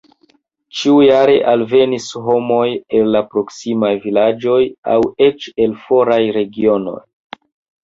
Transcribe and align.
Ĉiujare 0.77 1.35
alvenis 1.51 2.07
homoj 2.29 2.65
el 3.01 3.11
la 3.17 3.21
proksimaj 3.35 3.93
vilaĝoj 4.07 4.59
aŭ 4.97 4.99
eĉ 5.29 5.49
el 5.69 5.79
foraj 5.87 6.21
regionoj. 6.41 6.99